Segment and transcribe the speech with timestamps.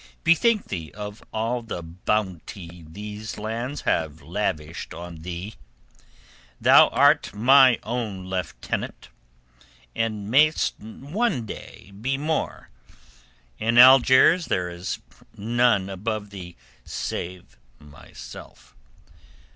[0.23, 5.53] Bethink thee of all the bounty these hands have lavished on thee.
[6.59, 9.09] Thou art my own lieutenant,
[9.95, 12.69] and mayest one day be more.
[13.59, 14.97] In Algiers there is
[15.37, 18.75] none above thee save myself.